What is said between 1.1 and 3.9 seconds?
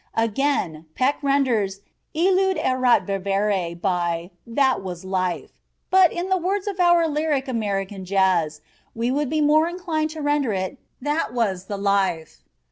renders "illud erat vivere"